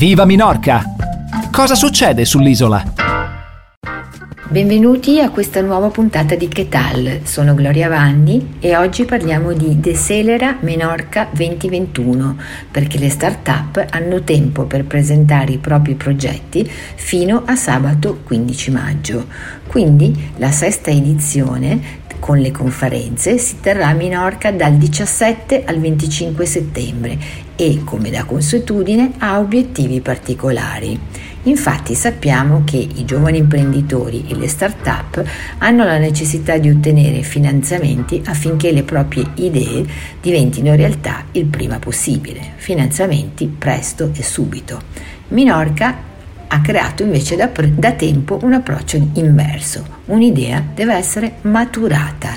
Viva 0.00 0.24
Minorca! 0.24 0.82
Cosa 1.52 1.74
succede 1.74 2.24
sull'isola? 2.24 2.94
Benvenuti 4.48 5.20
a 5.20 5.28
questa 5.28 5.60
nuova 5.60 5.90
puntata 5.90 6.34
di 6.36 6.48
Chetal. 6.48 7.20
Sono 7.24 7.54
Gloria 7.54 7.90
Vanni 7.90 8.54
e 8.60 8.78
oggi 8.78 9.04
parliamo 9.04 9.52
di 9.52 9.78
Decelera 9.78 10.56
Menorca 10.60 11.28
2021 11.30 12.36
perché 12.70 12.98
le 12.98 13.10
start-up 13.10 13.86
hanno 13.90 14.22
tempo 14.22 14.64
per 14.64 14.86
presentare 14.86 15.52
i 15.52 15.58
propri 15.58 15.94
progetti 15.96 16.66
fino 16.66 17.42
a 17.44 17.54
sabato 17.54 18.20
15 18.24 18.70
maggio. 18.70 19.26
Quindi 19.66 20.30
la 20.38 20.50
sesta 20.50 20.90
edizione 20.90 21.99
con 22.20 22.38
le 22.38 22.52
conferenze 22.52 23.38
si 23.38 23.58
terrà 23.60 23.88
a 23.88 23.94
Minorca 23.94 24.52
dal 24.52 24.74
17 24.74 25.64
al 25.64 25.80
25 25.80 26.46
settembre 26.46 27.18
e, 27.56 27.82
come 27.84 28.10
da 28.10 28.24
consuetudine, 28.24 29.14
ha 29.18 29.40
obiettivi 29.40 30.00
particolari. 30.00 30.98
Infatti 31.44 31.94
sappiamo 31.94 32.62
che 32.64 32.76
i 32.76 33.04
giovani 33.04 33.38
imprenditori 33.38 34.26
e 34.28 34.36
le 34.36 34.46
start-up 34.46 35.24
hanno 35.58 35.84
la 35.84 35.98
necessità 35.98 36.58
di 36.58 36.68
ottenere 36.68 37.22
finanziamenti 37.22 38.22
affinché 38.26 38.70
le 38.70 38.82
proprie 38.82 39.24
idee 39.36 39.84
diventino 40.20 40.74
realtà 40.74 41.24
il 41.32 41.46
prima 41.46 41.78
possibile. 41.78 42.52
Finanziamenti 42.56 43.46
presto 43.46 44.10
e 44.14 44.22
subito. 44.22 44.80
Minorca 45.28 46.09
ha 46.52 46.60
creato 46.60 47.04
invece 47.04 47.36
da, 47.36 47.48
da, 47.48 47.92
tempo 47.92 48.38
un 48.42 48.54
approccio 48.54 48.96
inverso. 49.14 49.98
Un'idea 50.06 50.64
deve 50.74 50.94
essere 50.94 51.34
maturata 51.42 52.30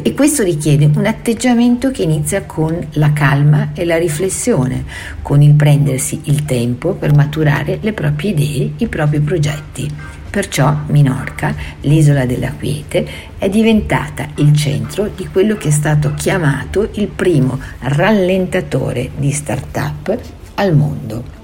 e 0.00 0.14
questo 0.14 0.44
richiede 0.44 0.88
un 0.94 1.04
atteggiamento 1.04 1.90
che 1.90 2.02
inizia 2.02 2.44
con 2.44 2.78
la 2.92 3.12
calma 3.12 3.70
e 3.74 3.84
la 3.84 3.98
riflessione, 3.98 4.84
con 5.20 5.42
il 5.42 5.54
prendersi 5.54 6.20
il 6.24 6.44
tempo 6.44 6.92
per 6.92 7.12
maturare 7.14 7.78
le 7.80 7.92
proprie 7.92 8.30
idee, 8.30 8.72
i 8.76 8.86
propri 8.86 9.18
progetti. 9.20 9.90
Perciò 10.30 10.82
Minorca, 10.88 11.52
l'isola 11.80 12.24
della 12.24 12.52
quiete, 12.52 13.04
è 13.36 13.48
diventata 13.48 14.28
il 14.36 14.54
centro 14.54 15.10
di 15.16 15.26
quello 15.26 15.56
che 15.56 15.68
è 15.68 15.72
stato 15.72 16.12
chiamato 16.14 16.90
il 16.94 17.08
primo 17.08 17.58
rallentatore 17.80 19.10
di 19.16 19.32
start-up 19.32 20.16
al 20.54 20.76
mondo. 20.76 21.35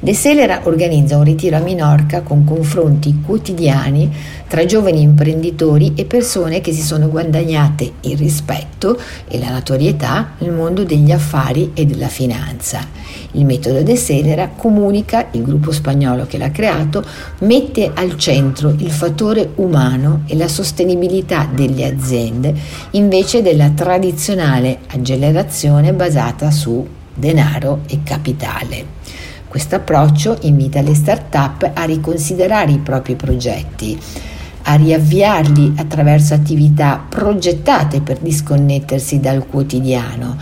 De 0.00 0.14
Selera 0.14 0.60
organizza 0.62 1.16
un 1.16 1.24
ritiro 1.24 1.56
a 1.56 1.60
Minorca 1.60 2.22
con 2.22 2.44
confronti 2.44 3.20
quotidiani 3.20 4.08
tra 4.46 4.64
giovani 4.64 5.02
imprenditori 5.02 5.94
e 5.96 6.04
persone 6.04 6.60
che 6.60 6.72
si 6.72 6.82
sono 6.82 7.08
guadagnate 7.08 7.94
il 8.02 8.16
rispetto 8.16 8.96
e 9.26 9.40
la 9.40 9.50
notorietà 9.50 10.34
nel 10.38 10.52
mondo 10.52 10.84
degli 10.84 11.10
affari 11.10 11.72
e 11.74 11.84
della 11.84 12.06
finanza. 12.06 12.86
Il 13.32 13.44
metodo 13.44 13.82
De 13.82 13.96
Selera 13.96 14.50
comunica, 14.54 15.26
il 15.32 15.42
gruppo 15.42 15.72
spagnolo 15.72 16.26
che 16.26 16.38
l'ha 16.38 16.52
creato, 16.52 17.04
mette 17.40 17.90
al 17.92 18.16
centro 18.16 18.72
il 18.78 18.92
fattore 18.92 19.50
umano 19.56 20.22
e 20.28 20.36
la 20.36 20.46
sostenibilità 20.46 21.48
delle 21.52 21.84
aziende 21.84 22.54
invece 22.92 23.42
della 23.42 23.70
tradizionale 23.70 24.78
accelerazione 24.86 25.92
basata 25.92 26.52
su 26.52 26.86
denaro 27.12 27.80
e 27.88 27.98
capitale. 28.04 28.97
Questo 29.48 29.76
approccio 29.76 30.36
invita 30.42 30.82
le 30.82 30.94
start-up 30.94 31.70
a 31.72 31.84
riconsiderare 31.84 32.70
i 32.70 32.78
propri 32.80 33.14
progetti, 33.14 33.98
a 34.64 34.74
riavviarli 34.74 35.72
attraverso 35.78 36.34
attività 36.34 37.02
progettate 37.08 38.02
per 38.02 38.18
disconnettersi 38.18 39.20
dal 39.20 39.46
quotidiano. 39.46 40.36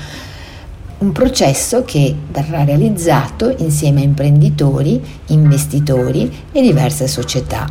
Un 0.98 1.13
processo 1.13 1.85
che 1.85 2.17
verrà 2.33 2.65
realizzato 2.65 3.55
insieme 3.59 4.01
a 4.01 4.05
imprenditori, 4.05 5.01
investitori 5.27 6.29
e 6.51 6.61
diverse 6.61 7.07
società. 7.07 7.65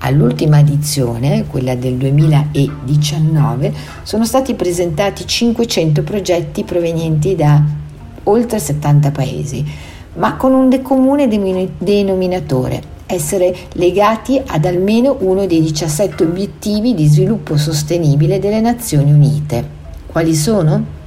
All'ultima 0.00 0.58
edizione, 0.58 1.46
quella 1.46 1.74
del 1.74 1.94
2019, 1.94 3.72
sono 4.02 4.26
stati 4.26 4.52
presentati 4.52 5.26
500 5.26 6.02
progetti 6.02 6.64
provenienti 6.64 7.34
da 7.34 7.64
oltre 8.24 8.58
70 8.58 9.10
paesi 9.10 9.90
ma 10.14 10.36
con 10.36 10.52
un 10.52 10.82
comune 10.82 11.28
denominatore, 11.78 12.82
essere 13.06 13.54
legati 13.72 14.40
ad 14.44 14.64
almeno 14.64 15.16
uno 15.20 15.46
dei 15.46 15.60
17 15.60 16.24
obiettivi 16.24 16.94
di 16.94 17.06
sviluppo 17.06 17.56
sostenibile 17.56 18.38
delle 18.38 18.60
Nazioni 18.60 19.12
Unite. 19.12 19.80
Quali 20.06 20.34
sono? 20.34 21.00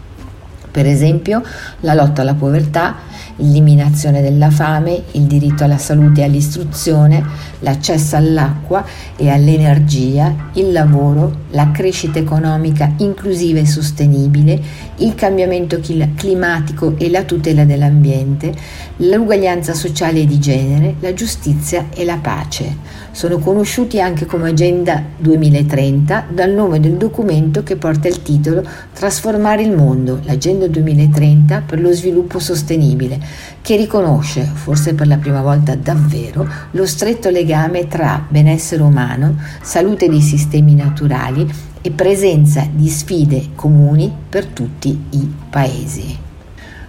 Per 0.76 0.86
esempio 0.86 1.42
la 1.80 1.94
lotta 1.94 2.22
alla 2.22 2.34
povertà, 2.34 2.98
l'eliminazione 3.38 4.22
della 4.22 4.50
fame, 4.50 5.04
il 5.12 5.22
diritto 5.22 5.64
alla 5.64 5.78
salute 5.78 6.20
e 6.20 6.24
all'istruzione, 6.26 7.24
l'accesso 7.60 8.18
all'acqua 8.18 8.84
e 9.16 9.30
all'energia, 9.30 10.50
il 10.56 10.74
lavoro, 10.74 11.44
la 11.52 11.72
crescita 11.72 12.20
economica 12.20 12.92
inclusiva 12.98 13.60
e 13.60 13.66
sostenibile, 13.66 14.62
il 14.98 15.16
cambiamento 15.16 15.80
climatico 15.80 16.96
e 16.98 17.10
la 17.10 17.24
tutela 17.24 17.64
dell'ambiente, 17.64 18.54
l'uguaglianza 18.98 19.74
sociale 19.74 20.20
e 20.20 20.26
di 20.26 20.40
genere, 20.40 20.96
la 21.00 21.14
giustizia 21.14 21.86
e 21.94 22.04
la 22.04 22.18
pace. 22.18 23.04
Sono 23.12 23.40
conosciuti 23.40 24.02
anche 24.02 24.26
come 24.26 24.50
Agenda 24.50 25.02
2030 25.18 26.26
dal 26.34 26.52
nome 26.52 26.82
del 26.82 26.98
documento 26.98 27.64
che 27.64 27.78
porta 27.78 28.10
il 28.10 28.22
titolo 28.22 28.62
Trasformare 28.94 29.62
il 29.62 29.72
mondo, 29.72 30.20
l'Agenda 30.24 30.65
2030 30.70 31.62
per 31.66 31.80
lo 31.80 31.92
sviluppo 31.92 32.40
sostenibile, 32.40 33.20
che 33.62 33.76
riconosce, 33.76 34.44
forse 34.44 34.94
per 34.94 35.08
la 35.08 35.18
prima 35.18 35.42
volta 35.42 35.76
davvero, 35.76 36.48
lo 36.72 36.86
stretto 36.86 37.30
legame 37.30 37.88
tra 37.88 38.26
benessere 38.28 38.82
umano, 38.82 39.38
salute 39.62 40.10
dei 40.10 40.22
sistemi 40.22 40.76
naturali 40.76 41.48
e 41.82 41.92
presenza 41.92 42.68
di 42.72 42.90
sfide 42.90 43.50
comuni 43.56 44.12
per 44.30 44.46
tutti 44.48 45.06
i 45.12 45.34
paesi. 45.50 46.18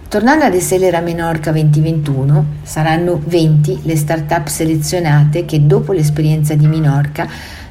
Tornando 0.09 0.45
ad 0.45 0.53
Esselera 0.53 1.01
Menorca 1.01 1.51
2021, 1.51 2.45
saranno 2.63 3.21
20 3.23 3.81
le 3.83 3.97
start-up 3.97 4.47
selezionate 4.47 5.43
che 5.43 5.65
dopo 5.67 5.91
l'esperienza 5.91 6.55
di 6.55 6.65
Minorca 6.65 7.27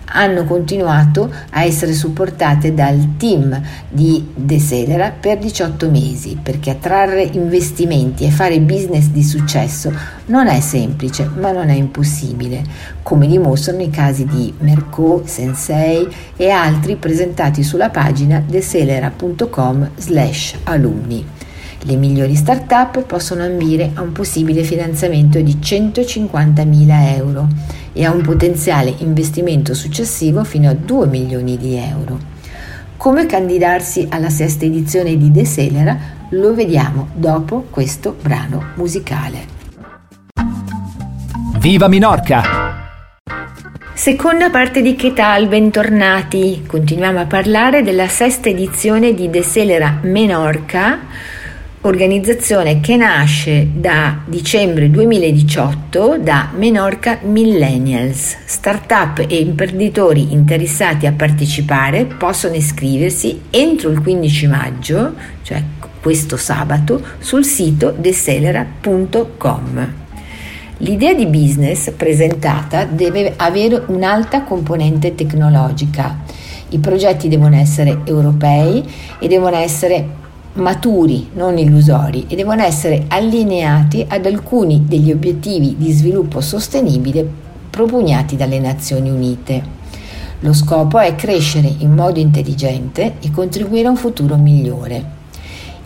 hanno 0.06 0.44
continuato 0.44 1.32
a 1.50 1.64
essere 1.64 1.92
supportate 1.92 2.74
dal 2.74 3.16
team 3.16 3.60
di 3.88 4.24
Decelera 4.34 5.10
per 5.10 5.38
18 5.38 5.90
mesi 5.90 6.38
perché 6.40 6.70
attrarre 6.70 7.22
investimenti 7.22 8.24
e 8.24 8.30
fare 8.30 8.60
business 8.60 9.06
di 9.06 9.22
successo 9.22 9.92
non 10.26 10.46
è 10.46 10.60
semplice 10.60 11.28
ma 11.38 11.52
non 11.52 11.68
è 11.68 11.74
impossibile 11.74 12.62
come 13.02 13.26
dimostrano 13.26 13.82
i 13.82 13.90
casi 13.90 14.24
di 14.24 14.52
Merco, 14.58 15.22
Sensei 15.24 16.08
e 16.36 16.50
altri 16.50 16.96
presentati 16.96 17.62
sulla 17.62 17.90
pagina 17.90 18.42
decelera.com 18.44 19.90
slash 19.96 20.56
alunni. 20.64 21.24
Le 21.82 21.94
migliori 21.94 22.34
start-up 22.34 23.04
possono 23.04 23.44
ambire 23.44 23.92
a 23.94 24.02
un 24.02 24.10
possibile 24.10 24.64
finanziamento 24.64 25.40
di 25.40 25.58
150.000 25.62 27.14
euro 27.14 27.48
e 27.96 28.04
a 28.04 28.10
un 28.10 28.20
potenziale 28.20 28.94
investimento 28.98 29.72
successivo 29.72 30.44
fino 30.44 30.68
a 30.68 30.74
2 30.74 31.06
milioni 31.06 31.56
di 31.56 31.76
euro. 31.76 32.18
Come 32.98 33.24
candidarsi 33.24 34.06
alla 34.10 34.28
sesta 34.28 34.66
edizione 34.66 35.16
di 35.16 35.30
Decelera 35.30 35.98
lo 36.30 36.54
vediamo 36.54 37.08
dopo 37.14 37.66
questo 37.70 38.14
brano 38.20 38.72
musicale. 38.74 39.54
Viva 41.58 41.88
Minorca! 41.88 42.64
Seconda 43.94 44.50
parte 44.50 44.82
di 44.82 44.94
Chetal, 44.94 45.48
bentornati. 45.48 46.64
Continuiamo 46.66 47.20
a 47.20 47.24
parlare 47.24 47.82
della 47.82 48.08
sesta 48.08 48.50
edizione 48.50 49.14
di 49.14 49.30
Decelera 49.30 50.00
Menorca 50.02 50.98
organizzazione 51.86 52.80
che 52.80 52.96
nasce 52.96 53.68
da 53.72 54.18
dicembre 54.26 54.90
2018 54.90 56.18
da 56.18 56.50
Menorca 56.54 57.20
Millennials. 57.22 58.36
Startup 58.44 59.24
e 59.26 59.38
imprenditori 59.38 60.32
interessati 60.32 61.06
a 61.06 61.12
partecipare 61.12 62.04
possono 62.04 62.56
iscriversi 62.56 63.42
entro 63.50 63.90
il 63.90 64.00
15 64.00 64.46
maggio, 64.48 65.14
cioè 65.42 65.62
questo 66.00 66.36
sabato, 66.36 67.00
sul 67.18 67.44
sito 67.44 67.94
decelera.com. 67.96 69.92
L'idea 70.78 71.14
di 71.14 71.26
business 71.26 71.90
presentata 71.92 72.84
deve 72.84 73.32
avere 73.36 73.84
un'alta 73.86 74.42
componente 74.42 75.14
tecnologica. 75.14 76.18
I 76.70 76.78
progetti 76.78 77.28
devono 77.28 77.56
essere 77.56 78.00
europei 78.04 78.84
e 79.20 79.28
devono 79.28 79.56
essere 79.56 80.24
maturi, 80.56 81.30
non 81.34 81.58
illusori, 81.58 82.26
e 82.28 82.36
devono 82.36 82.62
essere 82.62 83.04
allineati 83.08 84.04
ad 84.06 84.26
alcuni 84.26 84.84
degli 84.86 85.10
obiettivi 85.10 85.76
di 85.78 85.92
sviluppo 85.92 86.40
sostenibile 86.40 87.26
propugnati 87.70 88.36
dalle 88.36 88.58
Nazioni 88.58 89.10
Unite. 89.10 89.74
Lo 90.40 90.52
scopo 90.52 90.98
è 90.98 91.14
crescere 91.14 91.72
in 91.78 91.94
modo 91.94 92.18
intelligente 92.18 93.14
e 93.20 93.30
contribuire 93.30 93.86
a 93.88 93.90
un 93.90 93.96
futuro 93.96 94.36
migliore. 94.36 95.15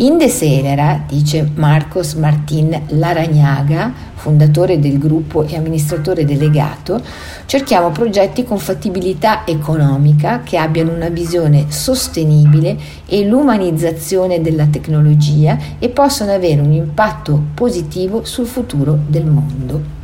In 0.00 0.16
Deselera, 0.16 1.04
dice 1.06 1.46
Marcos 1.56 2.14
Martin 2.14 2.84
Laragnaga, 2.86 3.92
fondatore 4.14 4.78
del 4.78 4.98
gruppo 4.98 5.42
e 5.42 5.56
amministratore 5.56 6.24
delegato, 6.24 7.02
cerchiamo 7.44 7.90
progetti 7.90 8.42
con 8.42 8.56
fattibilità 8.56 9.46
economica 9.46 10.40
che 10.42 10.56
abbiano 10.56 10.94
una 10.94 11.10
visione 11.10 11.66
sostenibile 11.68 12.78
e 13.04 13.26
l'umanizzazione 13.26 14.40
della 14.40 14.68
tecnologia 14.68 15.58
e 15.78 15.90
possano 15.90 16.32
avere 16.32 16.62
un 16.62 16.72
impatto 16.72 17.38
positivo 17.52 18.24
sul 18.24 18.46
futuro 18.46 18.98
del 19.06 19.26
mondo. 19.26 19.98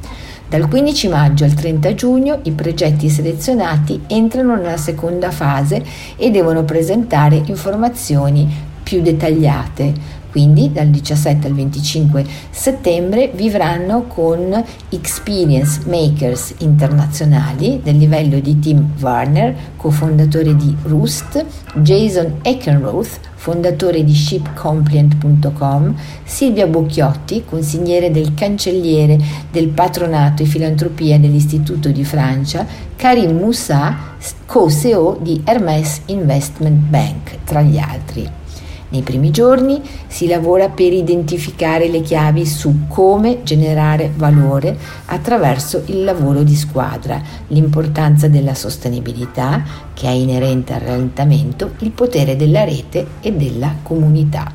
Dal 0.49 0.69
15 0.69 1.09
maggio 1.09 1.45
al 1.45 1.55
30 1.55 1.95
giugno 1.95 2.39
i 2.43 2.53
progetti 2.53 3.09
selezionati 3.09 4.03
entrano 4.09 4.57
nella 4.57 4.77
seconda 4.77 5.31
fase 5.31 5.83
e 6.17 6.31
devono 6.31 6.65
presentare 6.65 7.43
informazioni 7.47 8.66
più 8.87 9.03
dettagliate. 9.03 10.15
Quindi 10.31 10.71
dal 10.71 10.89
17 10.89 11.47
al 11.47 11.55
25 11.55 12.25
settembre 12.51 13.31
vivranno 13.35 14.03
con 14.03 14.63
Experience 14.91 15.81
Makers 15.87 16.57
internazionali 16.59 17.81
del 17.83 17.97
livello 17.97 18.39
di 18.39 18.59
Tim 18.59 18.93
Warner, 19.01 19.57
cofondatore 19.77 20.55
di 20.55 20.77
Roost, 20.83 21.43
Jason 21.77 22.41
Eckenroth, 22.43 23.19
fondatore 23.35 24.05
di 24.05 24.15
shipcompliant.com, 24.15 25.95
Silvia 26.25 26.67
Bocchiotti, 26.67 27.45
consigliere 27.47 28.11
del 28.11 28.35
cancelliere 28.35 29.19
del 29.51 29.69
patronato 29.69 30.43
e 30.43 30.47
filantropia 30.47 31.19
dell'Istituto 31.19 31.89
di 31.89 32.05
Francia, 32.05 32.67
Karim 32.95 33.39
Moussa, 33.39 33.97
co-CEO 34.45 35.19
di 35.23 35.41
Hermes 35.45 36.03
Investment 36.07 36.89
Bank, 36.91 37.39
tra 37.45 37.63
gli 37.63 37.79
altri. 37.79 38.45
Nei 38.97 39.05
primi 39.05 39.31
giorni 39.31 39.83
si 40.07 40.27
lavora 40.27 40.71
per 40.71 40.91
identificare 40.91 41.87
le 41.87 42.01
chiavi 42.01 42.47
su 42.47 42.87
come 42.89 43.43
generare 43.43 44.11
valore 44.17 44.75
attraverso 45.05 45.83
il 45.89 46.03
lavoro 46.03 46.43
di 46.43 46.57
squadra, 46.57 47.21
l'importanza 47.49 48.27
della 48.27 48.55
sostenibilità 48.55 49.63
che 49.93 50.07
è 50.07 50.13
inerente 50.13 50.73
al 50.73 50.81
rallentamento, 50.81 51.73
il 51.81 51.91
potere 51.91 52.37
della 52.37 52.65
rete 52.65 53.07
e 53.21 53.35
della 53.35 53.75
comunità. 53.83 54.51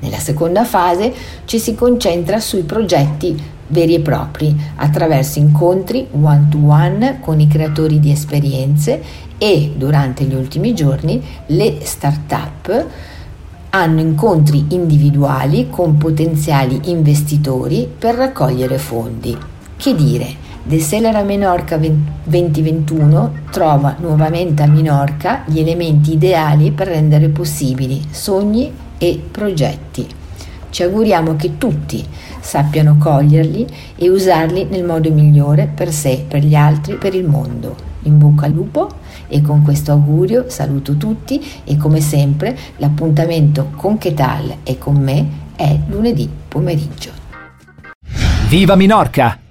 Nella 0.00 0.18
seconda 0.18 0.66
fase 0.66 1.10
ci 1.46 1.58
si 1.58 1.74
concentra 1.74 2.40
sui 2.40 2.64
progetti 2.64 3.56
veri 3.68 3.94
e 3.94 4.00
propri 4.00 4.54
attraverso 4.76 5.38
incontri 5.38 6.06
one-to-one 6.10 7.20
con 7.20 7.40
i 7.40 7.48
creatori 7.48 7.98
di 7.98 8.10
esperienze 8.10 9.02
e 9.38 9.72
durante 9.74 10.24
gli 10.24 10.34
ultimi 10.34 10.74
giorni 10.74 11.22
le 11.46 11.78
start-up 11.82 13.16
hanno 13.70 14.00
incontri 14.00 14.66
individuali 14.70 15.68
con 15.68 15.96
potenziali 15.96 16.80
investitori 16.84 17.88
per 17.98 18.14
raccogliere 18.14 18.78
fondi. 18.78 19.36
Che 19.76 19.94
dire, 19.94 20.46
Decelera 20.62 21.22
Menorca 21.22 21.78
2021 21.78 23.32
trova 23.50 23.96
nuovamente 24.00 24.62
a 24.62 24.66
Minorca 24.66 25.42
gli 25.46 25.60
elementi 25.60 26.12
ideali 26.12 26.72
per 26.72 26.88
rendere 26.88 27.28
possibili 27.28 28.02
sogni 28.10 28.70
e 28.98 29.22
progetti. 29.30 30.06
Ci 30.70 30.82
auguriamo 30.82 31.36
che 31.36 31.56
tutti 31.56 32.04
sappiano 32.40 32.96
coglierli 32.98 33.66
e 33.96 34.10
usarli 34.10 34.64
nel 34.64 34.84
modo 34.84 35.10
migliore 35.10 35.70
per 35.74 35.92
sé, 35.92 36.24
per 36.26 36.44
gli 36.44 36.54
altri, 36.54 36.96
per 36.96 37.14
il 37.14 37.26
mondo. 37.26 37.87
In 38.02 38.18
bocca 38.18 38.46
al 38.46 38.52
lupo 38.52 38.88
e 39.26 39.42
con 39.42 39.62
questo 39.62 39.92
augurio 39.92 40.48
saluto 40.48 40.96
tutti 40.96 41.44
e 41.64 41.76
come 41.76 42.00
sempre 42.00 42.56
l'appuntamento 42.76 43.70
con 43.76 43.98
Chetal 43.98 44.58
e 44.62 44.78
con 44.78 44.96
me 44.96 45.26
è 45.56 45.78
lunedì 45.88 46.28
pomeriggio. 46.48 47.10
Viva 48.48 48.76
Minorca! 48.76 49.47